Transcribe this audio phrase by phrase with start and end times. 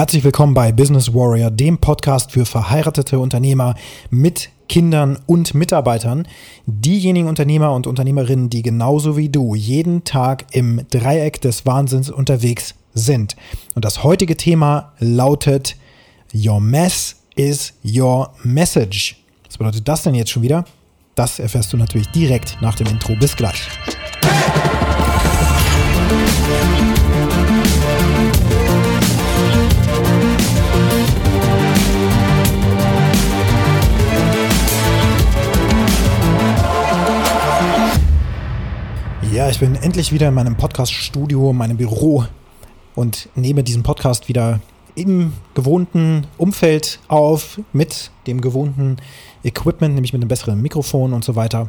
[0.00, 3.74] Herzlich willkommen bei Business Warrior, dem Podcast für verheiratete Unternehmer
[4.08, 6.26] mit Kindern und Mitarbeitern.
[6.64, 12.76] Diejenigen Unternehmer und Unternehmerinnen, die genauso wie du jeden Tag im Dreieck des Wahnsinns unterwegs
[12.94, 13.36] sind.
[13.74, 15.76] Und das heutige Thema lautet
[16.32, 19.16] Your mess is your message.
[19.44, 20.64] Was bedeutet das denn jetzt schon wieder?
[21.14, 23.16] Das erfährst du natürlich direkt nach dem Intro.
[23.16, 23.68] Bis gleich.
[26.48, 26.89] Ja,
[39.60, 42.24] bin endlich wieder in meinem Podcast-Studio, meinem Büro
[42.94, 44.58] und nehme diesen Podcast wieder
[44.94, 48.96] im gewohnten Umfeld auf, mit dem gewohnten
[49.44, 51.68] Equipment, nämlich mit einem besseren Mikrofon und so weiter.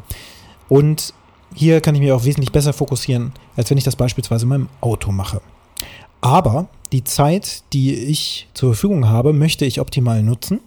[0.70, 1.12] Und
[1.54, 4.68] hier kann ich mich auch wesentlich besser fokussieren, als wenn ich das beispielsweise in meinem
[4.80, 5.42] Auto mache.
[6.22, 10.60] Aber die Zeit, die ich zur Verfügung habe, möchte ich optimal nutzen.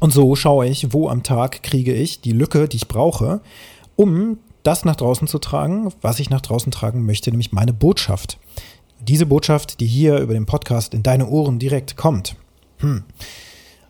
[0.00, 3.42] Und so schaue ich, wo am Tag kriege ich die Lücke, die ich brauche,
[3.94, 8.38] um das nach draußen zu tragen, was ich nach draußen tragen möchte, nämlich meine Botschaft.
[9.00, 12.34] Diese Botschaft, die hier über den Podcast in deine Ohren direkt kommt.
[12.78, 13.04] Hm.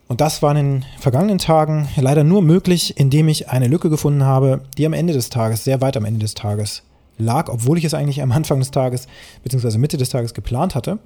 [0.08, 4.24] Und das war in den vergangenen Tagen leider nur möglich, indem ich eine Lücke gefunden
[4.24, 6.82] habe, die am Ende des Tages, sehr weit am Ende des Tages
[7.18, 9.08] lag, obwohl ich es eigentlich am Anfang des Tages
[9.42, 9.78] bzw.
[9.78, 10.98] Mitte des Tages geplant hatte,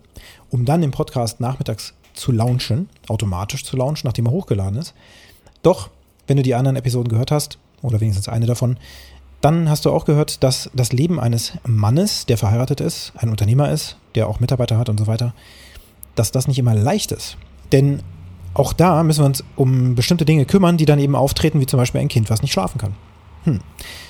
[0.50, 4.94] um dann den Podcast nachmittags zu launchen, automatisch zu launchen, nachdem er hochgeladen ist.
[5.62, 5.90] Doch,
[6.26, 8.76] wenn du die anderen Episoden gehört hast, oder wenigstens eine davon,
[9.40, 13.70] dann hast du auch gehört, dass das Leben eines Mannes, der verheiratet ist, ein Unternehmer
[13.70, 15.32] ist, der auch Mitarbeiter hat und so weiter,
[16.14, 17.36] dass das nicht immer leicht ist.
[17.72, 18.02] Denn
[18.52, 21.78] auch da müssen wir uns um bestimmte Dinge kümmern, die dann eben auftreten, wie zum
[21.78, 22.94] Beispiel ein Kind, was nicht schlafen kann.
[23.44, 23.60] Hm.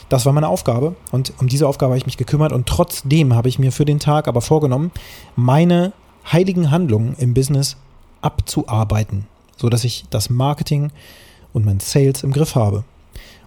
[0.08, 3.48] Das war meine Aufgabe und um diese Aufgabe habe ich mich gekümmert und trotzdem habe
[3.48, 4.90] ich mir für den Tag aber vorgenommen,
[5.36, 5.92] meine
[6.30, 7.76] heiligen Handlungen im Business
[8.22, 10.90] abzuarbeiten, sodass ich das Marketing
[11.52, 12.82] und mein Sales im Griff habe.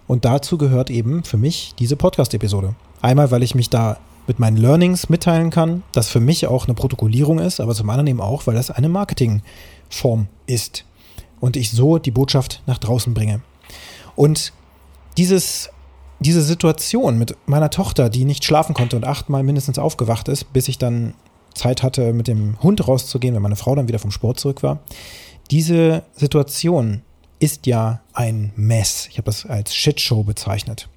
[0.06, 2.74] Und dazu gehört eben für mich diese Podcast-Episode.
[3.00, 6.74] Einmal, weil ich mich da mit meinen Learnings mitteilen kann, das für mich auch eine
[6.74, 10.84] Protokollierung ist, aber zum anderen eben auch, weil das eine Marketingform ist
[11.40, 13.42] und ich so die Botschaft nach draußen bringe.
[14.16, 14.52] Und
[15.18, 15.70] dieses,
[16.20, 20.68] diese Situation mit meiner Tochter, die nicht schlafen konnte und achtmal mindestens aufgewacht ist, bis
[20.68, 21.14] ich dann
[21.54, 24.80] Zeit hatte, mit dem Hund rauszugehen, wenn meine Frau dann wieder vom Sport zurück war,
[25.50, 27.02] diese Situation
[27.38, 29.08] ist ja ein Mess.
[29.10, 30.88] Ich habe das als Shitshow bezeichnet.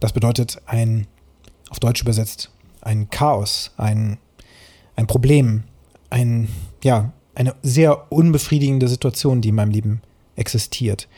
[0.00, 1.06] Das bedeutet ein,
[1.70, 2.50] auf Deutsch übersetzt,
[2.80, 4.18] ein Chaos, ein,
[4.96, 5.64] ein Problem,
[6.10, 6.48] ein,
[6.82, 10.02] ja, eine sehr unbefriedigende Situation, die in meinem Leben
[10.36, 11.08] existiert.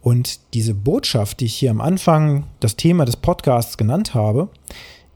[0.00, 4.48] Und diese Botschaft, die ich hier am Anfang das Thema des Podcasts genannt habe,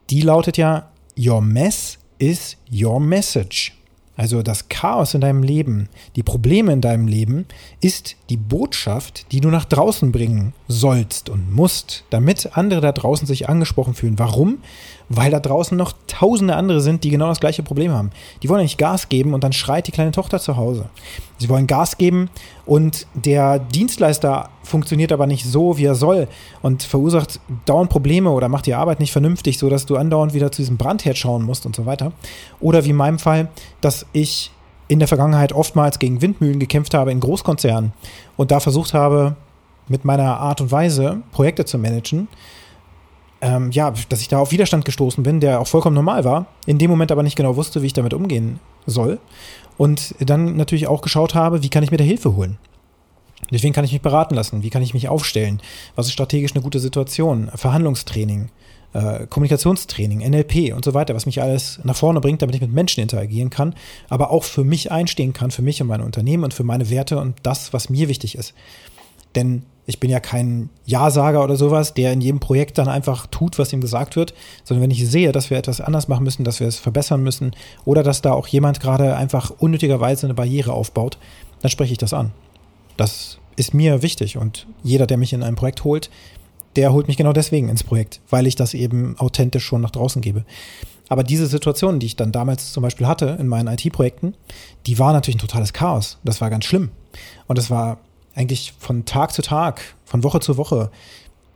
[0.09, 3.76] die lautet ja, Your mess is your message.
[4.17, 7.45] Also das Chaos in deinem Leben, die Probleme in deinem Leben,
[7.79, 13.27] ist die Botschaft, die du nach draußen bringen sollst und musst, damit andere da draußen
[13.27, 14.17] sich angesprochen fühlen.
[14.17, 14.57] Warum?
[15.09, 18.11] Weil da draußen noch tausende andere sind, die genau das gleiche Problem haben.
[18.43, 20.89] Die wollen nicht Gas geben und dann schreit die kleine Tochter zu Hause.
[21.37, 22.29] Sie wollen Gas geben
[22.65, 26.27] und der Dienstleister funktioniert aber nicht so, wie er soll
[26.61, 30.61] und verursacht dauernd Probleme oder macht die Arbeit nicht vernünftig, sodass du andauernd wieder zu
[30.61, 32.11] diesem Brandherd schauen musst und so weiter.
[32.59, 33.47] Oder wie in meinem Fall,
[33.79, 34.51] dass ich
[34.89, 37.93] in der Vergangenheit oftmals gegen Windmühlen gekämpft habe in Großkonzernen
[38.35, 39.35] und da versucht habe,
[39.89, 42.27] mit meiner Art und Weise Projekte zu managen,
[43.41, 46.77] ähm, ja, dass ich da auf Widerstand gestoßen bin, der auch vollkommen normal war, in
[46.77, 49.19] dem Moment aber nicht genau wusste, wie ich damit umgehen soll.
[49.77, 52.57] Und dann natürlich auch geschaut habe, wie kann ich mir da Hilfe holen.
[53.51, 55.61] Deswegen kann ich mich beraten lassen, wie kann ich mich aufstellen,
[55.95, 58.49] was ist strategisch eine gute Situation, Verhandlungstraining,
[58.93, 62.73] äh, Kommunikationstraining, NLP und so weiter, was mich alles nach vorne bringt, damit ich mit
[62.73, 63.75] Menschen interagieren kann,
[64.09, 67.19] aber auch für mich einstehen kann, für mich und mein Unternehmen und für meine Werte
[67.19, 68.53] und das, was mir wichtig ist.
[69.35, 73.57] Denn ich bin ja kein Ja-Sager oder sowas, der in jedem Projekt dann einfach tut,
[73.57, 74.33] was ihm gesagt wird,
[74.65, 77.51] sondern wenn ich sehe, dass wir etwas anders machen müssen, dass wir es verbessern müssen
[77.85, 81.17] oder dass da auch jemand gerade einfach unnötigerweise eine Barriere aufbaut,
[81.61, 82.31] dann spreche ich das an.
[82.97, 86.09] Das ist mir wichtig und jeder, der mich in ein Projekt holt,
[86.75, 90.21] der holt mich genau deswegen ins Projekt, weil ich das eben authentisch schon nach draußen
[90.21, 90.43] gebe.
[91.09, 94.35] Aber diese Situation, die ich dann damals zum Beispiel hatte in meinen IT-Projekten,
[94.85, 96.17] die war natürlich ein totales Chaos.
[96.25, 96.89] Das war ganz schlimm.
[97.47, 97.99] Und es war
[98.37, 100.91] eigentlich von Tag zu Tag, von Woche zu Woche,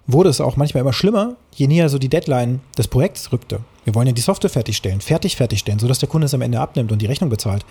[0.07, 3.61] wurde es auch manchmal immer schlimmer, je näher so die Deadline des Projekts rückte.
[3.85, 6.91] Wir wollen ja die Software fertigstellen, fertig fertigstellen, sodass der Kunde es am Ende abnimmt
[6.91, 7.65] und die Rechnung bezahlt.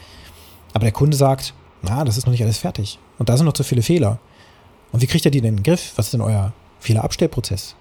[0.73, 2.99] Aber der Kunde sagt, na, das ist noch nicht alles fertig.
[3.19, 4.19] Und da sind noch zu viele Fehler.
[4.93, 5.93] Und wie kriegt er die denn in den Griff?
[5.97, 7.77] Was ist denn euer Fehlerabstellprozess.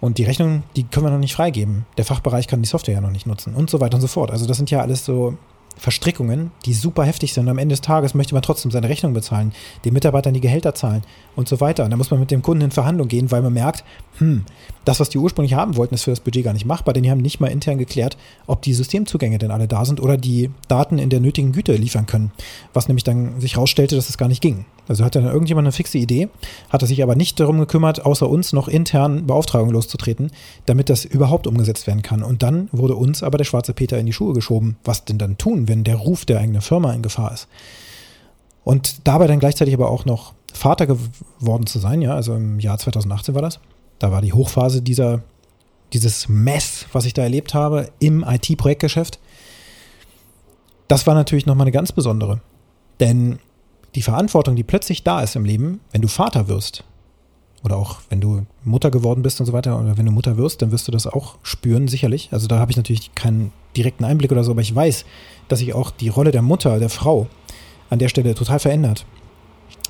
[0.00, 1.86] Und die Rechnung, die können wir noch nicht freigeben.
[1.96, 4.30] Der Fachbereich kann die Software ja noch nicht nutzen und so weiter und so fort.
[4.30, 5.36] Also das sind ja alles so
[5.76, 7.44] Verstrickungen, die super heftig sind.
[7.44, 9.52] Und am Ende des Tages möchte man trotzdem seine Rechnung bezahlen,
[9.84, 11.02] den Mitarbeitern die Gehälter zahlen
[11.36, 11.84] und so weiter.
[11.84, 13.84] Und da muss man mit dem Kunden in Verhandlung gehen, weil man merkt,
[14.18, 14.44] hm,
[14.84, 17.10] das, was die ursprünglich haben wollten, ist für das Budget gar nicht machbar, denn die
[17.10, 20.98] haben nicht mal intern geklärt, ob die Systemzugänge denn alle da sind oder die Daten
[20.98, 22.32] in der nötigen Güte liefern können.
[22.74, 24.66] Was nämlich dann sich herausstellte, dass es gar nicht ging.
[24.90, 26.30] Also hatte dann irgendjemand eine fixe Idee,
[26.68, 30.32] hatte sich aber nicht darum gekümmert, außer uns noch intern Beauftragungen loszutreten,
[30.66, 32.24] damit das überhaupt umgesetzt werden kann.
[32.24, 34.78] Und dann wurde uns aber der schwarze Peter in die Schuhe geschoben.
[34.82, 37.46] Was denn dann tun, wenn der Ruf der eigenen Firma in Gefahr ist?
[38.64, 42.76] Und dabei dann gleichzeitig aber auch noch Vater geworden zu sein, ja, also im Jahr
[42.76, 43.60] 2018 war das.
[44.00, 45.22] Da war die Hochphase dieser,
[45.92, 49.20] dieses Mess, was ich da erlebt habe im IT-Projektgeschäft.
[50.88, 52.40] Das war natürlich nochmal eine ganz besondere.
[52.98, 53.38] Denn
[53.94, 56.84] die Verantwortung, die plötzlich da ist im Leben, wenn du Vater wirst,
[57.62, 60.62] oder auch wenn du Mutter geworden bist und so weiter, oder wenn du Mutter wirst,
[60.62, 62.28] dann wirst du das auch spüren, sicherlich.
[62.32, 65.04] Also da habe ich natürlich keinen direkten Einblick oder so, aber ich weiß,
[65.48, 67.26] dass sich auch die Rolle der Mutter, der Frau
[67.90, 69.04] an der Stelle total verändert.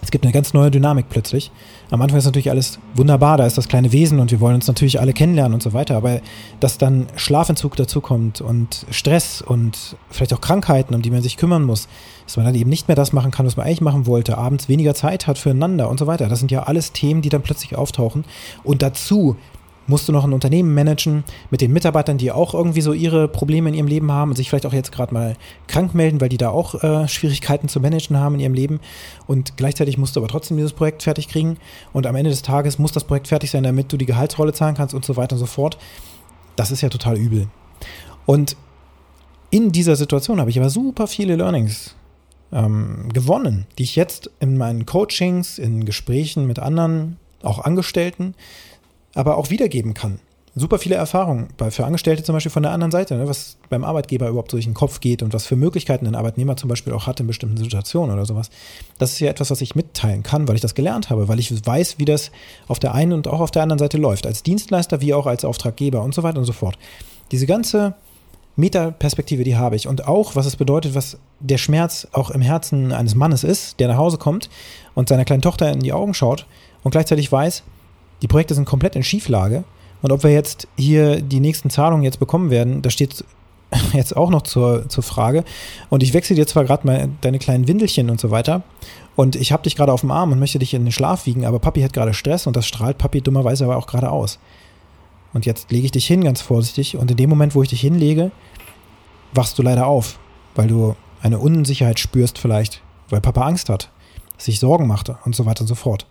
[0.02, 1.50] Es gibt eine ganz neue Dynamik plötzlich.
[1.90, 4.66] Am Anfang ist natürlich alles wunderbar, da ist das kleine Wesen und wir wollen uns
[4.66, 6.20] natürlich alle kennenlernen und so weiter, aber
[6.60, 11.64] dass dann Schlafentzug dazukommt und Stress und vielleicht auch Krankheiten, um die man sich kümmern
[11.64, 11.88] muss,
[12.24, 14.68] dass man dann eben nicht mehr das machen kann, was man eigentlich machen wollte, abends
[14.68, 16.28] weniger Zeit hat füreinander und so weiter.
[16.28, 18.24] Das sind ja alles Themen, die dann plötzlich auftauchen.
[18.62, 19.36] Und dazu
[19.90, 23.68] musst du noch ein Unternehmen managen mit den Mitarbeitern, die auch irgendwie so ihre Probleme
[23.68, 26.38] in ihrem Leben haben und sich vielleicht auch jetzt gerade mal krank melden, weil die
[26.38, 28.80] da auch äh, Schwierigkeiten zu managen haben in ihrem Leben.
[29.26, 31.58] Und gleichzeitig musst du aber trotzdem dieses Projekt fertig kriegen.
[31.92, 34.74] Und am Ende des Tages muss das Projekt fertig sein, damit du die Gehaltsrolle zahlen
[34.74, 35.76] kannst und so weiter und so fort.
[36.56, 37.48] Das ist ja total übel.
[38.24, 38.56] Und
[39.50, 41.96] in dieser Situation habe ich aber super viele Learnings
[42.52, 48.34] ähm, gewonnen, die ich jetzt in meinen Coachings, in Gesprächen mit anderen, auch Angestellten,
[49.14, 50.20] aber auch wiedergeben kann.
[50.56, 53.84] Super viele Erfahrungen bei, für Angestellte zum Beispiel von der anderen Seite, ne, was beim
[53.84, 57.06] Arbeitgeber überhaupt durch den Kopf geht und was für Möglichkeiten ein Arbeitnehmer zum Beispiel auch
[57.06, 58.50] hat in bestimmten Situationen oder sowas.
[58.98, 61.52] Das ist ja etwas, was ich mitteilen kann, weil ich das gelernt habe, weil ich
[61.64, 62.32] weiß, wie das
[62.66, 65.44] auf der einen und auch auf der anderen Seite läuft, als Dienstleister wie auch als
[65.44, 66.76] Auftraggeber und so weiter und so fort.
[67.30, 67.94] Diese ganze
[68.56, 69.86] Metaperspektive, die habe ich.
[69.86, 73.86] Und auch, was es bedeutet, was der Schmerz auch im Herzen eines Mannes ist, der
[73.86, 74.50] nach Hause kommt
[74.94, 76.46] und seiner kleinen Tochter in die Augen schaut
[76.82, 77.62] und gleichzeitig weiß,
[78.22, 79.64] die Projekte sind komplett in Schieflage.
[80.02, 83.24] Und ob wir jetzt hier die nächsten Zahlungen jetzt bekommen werden, das steht
[83.92, 85.44] jetzt auch noch zur, zur Frage.
[85.88, 88.62] Und ich wechsle dir zwar gerade mal deine kleinen Windelchen und so weiter.
[89.16, 91.44] Und ich habe dich gerade auf dem Arm und möchte dich in den Schlaf wiegen,
[91.44, 94.38] aber Papi hat gerade Stress und das strahlt Papi dummerweise aber auch gerade aus.
[95.32, 96.96] Und jetzt lege ich dich hin, ganz vorsichtig.
[96.96, 98.30] Und in dem Moment, wo ich dich hinlege,
[99.32, 100.18] wachst du leider auf,
[100.54, 103.90] weil du eine Unsicherheit spürst vielleicht, weil Papa Angst hat,
[104.38, 106.06] sich Sorgen machte und so weiter und so fort.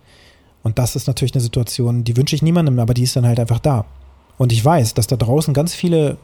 [0.64, 3.40] Und das ist natürlich eine Situation, die wünsche ich niemandem, aber die ist dann halt
[3.40, 3.86] einfach da.
[4.38, 6.18] Und ich weiß, dass da draußen ganz viele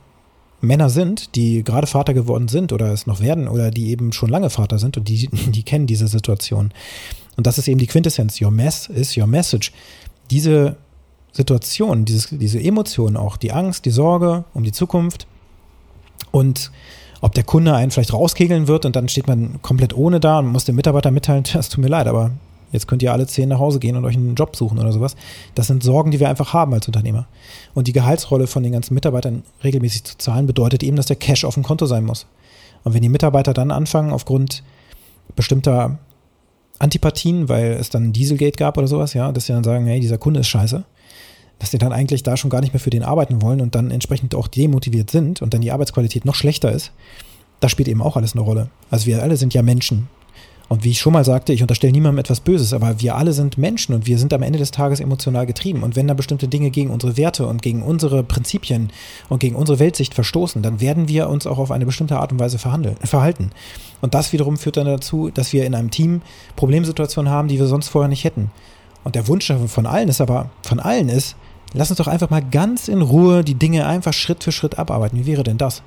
[0.61, 4.29] Männer sind, die gerade Vater geworden sind oder es noch werden oder die eben schon
[4.29, 6.71] lange Vater sind und die, die kennen diese Situation.
[7.37, 8.41] Und das ist eben die Quintessenz.
[8.41, 9.71] Your mess is your message.
[10.31, 10.77] Diese
[11.31, 15.27] Situation, dieses, diese Emotionen auch, die Angst, die Sorge um die Zukunft
[16.31, 16.71] und
[17.21, 20.47] ob der Kunde einen vielleicht rauskegeln wird und dann steht man komplett ohne da und
[20.47, 22.31] muss dem Mitarbeiter mitteilen, es tut mir leid, aber
[22.71, 25.15] Jetzt könnt ihr alle zehn nach Hause gehen und euch einen Job suchen oder sowas.
[25.53, 27.27] Das sind Sorgen, die wir einfach haben als Unternehmer.
[27.73, 31.45] Und die Gehaltsrolle von den ganzen Mitarbeitern regelmäßig zu zahlen, bedeutet eben, dass der Cash
[31.45, 32.27] auf dem Konto sein muss.
[32.83, 34.63] Und wenn die Mitarbeiter dann anfangen, aufgrund
[35.35, 35.97] bestimmter
[36.79, 40.18] Antipathien, weil es dann Dieselgate gab oder sowas, ja, dass sie dann sagen, hey, dieser
[40.18, 40.83] Kunde ist scheiße,
[41.59, 43.92] dass sie dann eigentlich da schon gar nicht mehr für den arbeiten wollen und dann
[43.92, 46.92] entsprechend auch demotiviert sind und dann die Arbeitsqualität noch schlechter ist,
[47.59, 48.69] das spielt eben auch alles eine Rolle.
[48.92, 50.09] Also wir alle sind ja Menschen
[50.68, 53.57] und wie ich schon mal sagte, ich unterstelle niemandem etwas Böses, aber wir alle sind
[53.57, 55.84] Menschen und wir sind am Ende des Tages emotional getrieben.
[55.84, 58.90] Und wenn da bestimmte Dinge gegen unsere Werte und gegen unsere Prinzipien
[59.30, 62.40] und gegen unsere Weltsicht verstoßen, dann werden wir uns auch auf eine bestimmte Art und
[62.40, 63.52] Weise verhalten.
[64.02, 66.22] Und das wiederum führt dann dazu, dass wir in einem Team
[66.56, 68.50] Problemsituationen haben, die wir sonst vorher nicht hätten.
[69.04, 71.36] Und der Wunsch von allen ist aber, von allen ist,
[71.74, 75.19] lass uns doch einfach mal ganz in Ruhe die Dinge einfach Schritt für Schritt abarbeiten.
[75.19, 75.84] Wie wäre denn das?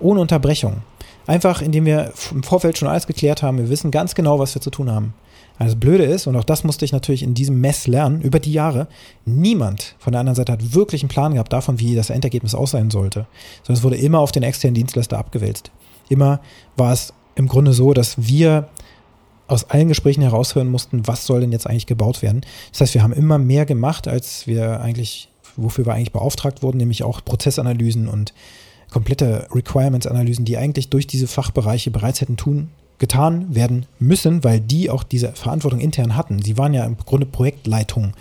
[0.00, 0.78] Ohne Unterbrechung.
[1.26, 3.58] Einfach, indem wir im Vorfeld schon alles geklärt haben.
[3.58, 5.14] Wir wissen ganz genau, was wir zu tun haben.
[5.58, 8.38] Also das Blöde ist, und auch das musste ich natürlich in diesem Mess lernen, über
[8.38, 8.88] die Jahre,
[9.24, 12.90] niemand von der anderen Seite hat wirklich einen Plan gehabt davon, wie das Endergebnis aussehen
[12.90, 13.26] sollte.
[13.62, 15.70] Sondern es wurde immer auf den externen Dienstleister abgewälzt.
[16.08, 16.40] Immer
[16.76, 18.68] war es im Grunde so, dass wir
[19.48, 22.42] aus allen Gesprächen heraushören mussten, was soll denn jetzt eigentlich gebaut werden.
[22.72, 26.78] Das heißt, wir haben immer mehr gemacht, als wir eigentlich, wofür wir eigentlich beauftragt wurden,
[26.78, 28.34] nämlich auch Prozessanalysen und
[28.90, 34.90] komplette Requirements-Analysen, die eigentlich durch diese Fachbereiche bereits hätten tun, getan werden müssen, weil die
[34.90, 36.42] auch diese Verantwortung intern hatten.
[36.42, 38.12] Sie waren ja im Grunde Projektleitung.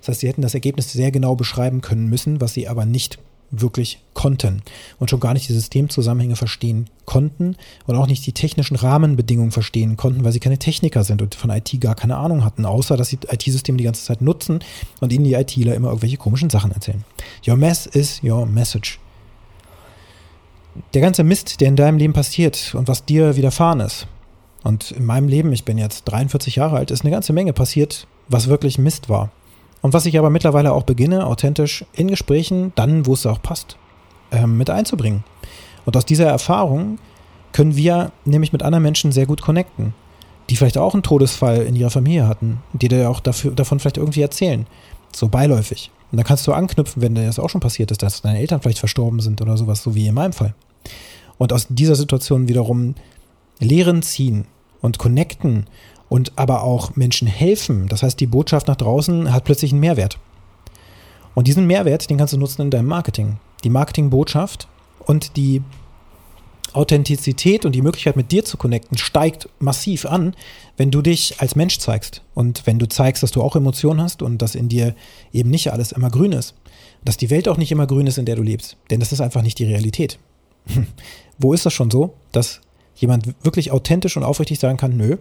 [0.00, 3.18] Das heißt, sie hätten das Ergebnis sehr genau beschreiben können müssen, was sie aber nicht
[3.52, 4.62] wirklich konnten
[4.98, 9.96] und schon gar nicht die Systemzusammenhänge verstehen konnten und auch nicht die technischen Rahmenbedingungen verstehen
[9.96, 13.08] konnten, weil sie keine Techniker sind und von IT gar keine Ahnung hatten, außer dass
[13.08, 14.60] sie IT-Systeme die ganze Zeit nutzen
[15.00, 17.04] und ihnen die ITler immer irgendwelche komischen Sachen erzählen.
[17.46, 18.98] Your mess is your message.
[20.94, 24.06] Der ganze Mist, der in deinem Leben passiert und was dir widerfahren ist,
[24.64, 28.06] und in meinem Leben, ich bin jetzt 43 Jahre alt, ist eine ganze Menge passiert,
[28.28, 29.30] was wirklich Mist war.
[29.80, 33.76] Und was ich aber mittlerweile auch beginne, authentisch in Gesprächen, dann, wo es auch passt,
[34.30, 35.24] ähm, mit einzubringen.
[35.84, 36.98] Und aus dieser Erfahrung
[37.52, 39.94] können wir nämlich mit anderen Menschen sehr gut connecten,
[40.48, 43.96] die vielleicht auch einen Todesfall in ihrer Familie hatten, die dir auch dafür, davon vielleicht
[43.96, 44.66] irgendwie erzählen,
[45.12, 45.90] so beiläufig.
[46.12, 48.60] Und dann kannst du anknüpfen, wenn dir das auch schon passiert ist, dass deine Eltern
[48.60, 50.54] vielleicht verstorben sind oder sowas, so wie in meinem Fall.
[51.38, 52.94] Und aus dieser Situation wiederum
[53.58, 54.44] Lehren ziehen
[54.82, 55.66] und connecten
[56.10, 57.88] und aber auch Menschen helfen.
[57.88, 60.18] Das heißt, die Botschaft nach draußen hat plötzlich einen Mehrwert.
[61.34, 63.38] Und diesen Mehrwert, den kannst du nutzen in deinem Marketing.
[63.64, 65.62] Die Marketingbotschaft und die
[66.74, 70.34] Authentizität und die Möglichkeit mit dir zu connecten steigt massiv an,
[70.76, 74.22] wenn du dich als Mensch zeigst und wenn du zeigst, dass du auch Emotionen hast
[74.22, 74.94] und dass in dir
[75.32, 76.54] eben nicht alles immer grün ist.
[77.04, 78.76] Dass die Welt auch nicht immer grün ist, in der du lebst.
[78.90, 80.18] Denn das ist einfach nicht die Realität.
[81.38, 82.60] Wo ist das schon so, dass
[82.94, 85.16] jemand wirklich authentisch und aufrichtig sagen kann, nö,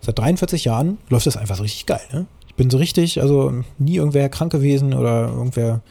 [0.00, 2.00] seit 43 Jahren läuft das einfach so richtig geil.
[2.12, 2.26] Ne?
[2.48, 5.82] Ich bin so richtig, also nie irgendwer krank gewesen oder irgendwer,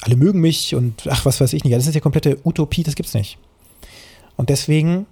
[0.00, 1.74] alle mögen mich und ach, was weiß ich nicht.
[1.74, 3.38] Das ist ja komplette Utopie, das gibt's nicht.
[4.36, 5.06] Und deswegen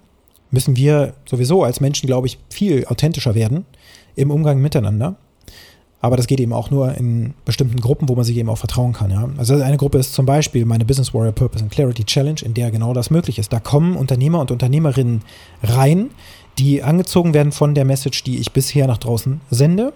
[0.51, 3.65] müssen wir sowieso als Menschen, glaube ich, viel authentischer werden
[4.15, 5.15] im Umgang miteinander.
[6.01, 8.93] Aber das geht eben auch nur in bestimmten Gruppen, wo man sich eben auch vertrauen
[8.93, 9.09] kann.
[9.09, 9.27] Ja?
[9.37, 12.69] Also eine Gruppe ist zum Beispiel meine Business Warrior Purpose and Clarity Challenge, in der
[12.69, 13.51] genau das möglich ist.
[13.51, 15.23] Da kommen Unternehmer und Unternehmerinnen
[15.63, 16.11] rein,
[16.59, 19.93] die angezogen werden von der Message, die ich bisher nach draußen sende,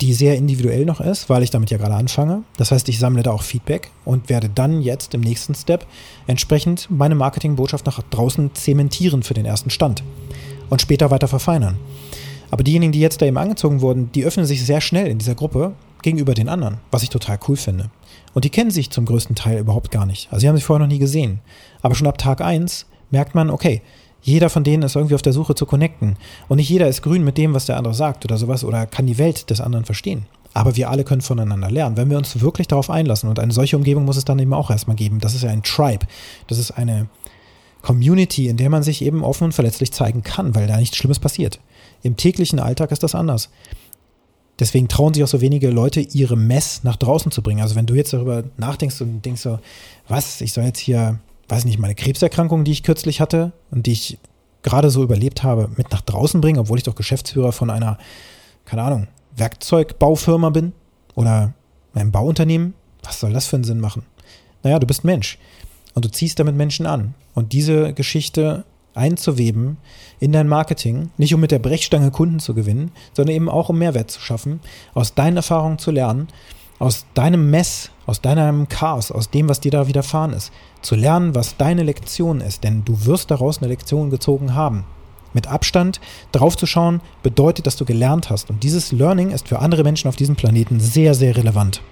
[0.00, 2.42] die sehr individuell noch ist, weil ich damit ja gerade anfange.
[2.56, 5.86] Das heißt, ich sammle da auch Feedback und werde dann jetzt im nächsten Step
[6.26, 10.02] entsprechend meine Marketingbotschaft nach draußen zementieren für den ersten Stand
[10.70, 11.76] und später weiter verfeinern.
[12.50, 15.34] Aber diejenigen, die jetzt da eben angezogen wurden, die öffnen sich sehr schnell in dieser
[15.34, 15.72] Gruppe
[16.02, 17.90] gegenüber den anderen, was ich total cool finde.
[18.34, 20.28] Und die kennen sich zum größten Teil überhaupt gar nicht.
[20.30, 21.40] Also sie haben sich vorher noch nie gesehen.
[21.80, 23.82] Aber schon ab Tag 1 merkt man, okay,
[24.22, 26.16] jeder von denen ist irgendwie auf der Suche zu connecten.
[26.48, 29.06] Und nicht jeder ist grün mit dem, was der andere sagt oder sowas oder kann
[29.06, 30.26] die Welt des anderen verstehen.
[30.54, 33.28] Aber wir alle können voneinander lernen, wenn wir uns wirklich darauf einlassen.
[33.28, 35.18] Und eine solche Umgebung muss es dann eben auch erstmal geben.
[35.18, 36.06] Das ist ja ein Tribe.
[36.46, 37.08] Das ist eine
[37.80, 41.18] Community, in der man sich eben offen und verletzlich zeigen kann, weil da nichts Schlimmes
[41.18, 41.58] passiert.
[42.02, 43.50] Im täglichen Alltag ist das anders.
[44.58, 47.62] Deswegen trauen sich auch so wenige Leute, ihre Mess nach draußen zu bringen.
[47.62, 49.58] Also wenn du jetzt darüber nachdenkst und denkst so,
[50.06, 51.18] was, ich soll jetzt hier,
[51.48, 54.18] weiß nicht, meine Krebserkrankung, die ich kürzlich hatte und die ich
[54.62, 57.98] gerade so überlebt habe, mit nach draußen bringen, obwohl ich doch Geschäftsführer von einer,
[58.64, 60.72] keine Ahnung, Werkzeugbaufirma bin
[61.14, 61.52] oder
[61.94, 62.74] einem Bauunternehmen.
[63.02, 64.04] Was soll das für einen Sinn machen?
[64.62, 65.38] Naja, du bist Mensch
[65.94, 67.14] und du ziehst damit Menschen an.
[67.34, 69.78] Und diese Geschichte einzuweben
[70.20, 73.78] in dein Marketing, nicht um mit der Brechstange Kunden zu gewinnen, sondern eben auch um
[73.78, 74.60] Mehrwert zu schaffen,
[74.94, 76.28] aus deinen Erfahrungen zu lernen,
[76.82, 81.32] aus deinem Mess, aus deinem Chaos, aus dem, was dir da widerfahren ist, zu lernen,
[81.32, 84.84] was deine Lektion ist, denn du wirst daraus eine Lektion gezogen haben.
[85.32, 86.00] Mit Abstand
[86.32, 88.50] drauf zu schauen, bedeutet, dass du gelernt hast.
[88.50, 91.82] Und dieses Learning ist für andere Menschen auf diesem Planeten sehr, sehr relevant.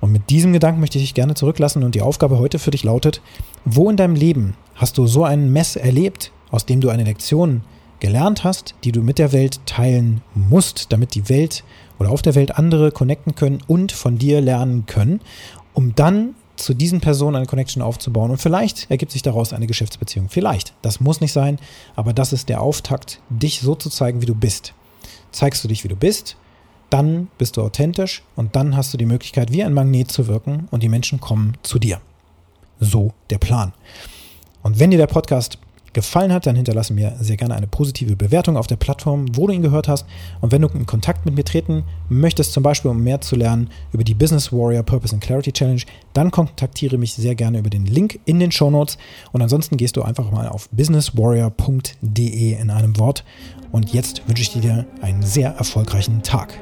[0.00, 2.84] Und mit diesem Gedanken möchte ich dich gerne zurücklassen und die Aufgabe heute für dich
[2.84, 3.20] lautet,
[3.64, 7.62] wo in deinem Leben hast du so einen Mess erlebt, aus dem du eine Lektion
[8.00, 11.64] gelernt hast, die du mit der Welt teilen musst, damit die Welt
[11.98, 15.20] oder auf der Welt andere connecten können und von dir lernen können,
[15.72, 18.30] um dann zu diesen Personen eine Connection aufzubauen.
[18.30, 20.28] Und vielleicht ergibt sich daraus eine Geschäftsbeziehung.
[20.28, 20.74] Vielleicht.
[20.82, 21.58] Das muss nicht sein,
[21.94, 24.74] aber das ist der Auftakt, dich so zu zeigen, wie du bist.
[25.32, 26.36] Zeigst du dich, wie du bist,
[26.90, 30.68] dann bist du authentisch und dann hast du die Möglichkeit, wie ein Magnet zu wirken
[30.70, 32.00] und die Menschen kommen zu dir.
[32.80, 33.72] So der Plan.
[34.62, 35.58] Und wenn dir der Podcast
[35.96, 39.54] gefallen hat, dann hinterlasse mir sehr gerne eine positive Bewertung auf der Plattform, wo du
[39.54, 40.06] ihn gehört hast.
[40.42, 43.70] Und wenn du in Kontakt mit mir treten möchtest, zum Beispiel um mehr zu lernen
[43.92, 45.80] über die Business Warrior Purpose and Clarity Challenge,
[46.12, 48.98] dann kontaktiere mich sehr gerne über den Link in den Show Notes.
[49.32, 53.24] Und ansonsten gehst du einfach mal auf businesswarrior.de in einem Wort.
[53.72, 56.60] Und jetzt wünsche ich dir einen sehr erfolgreichen Tag.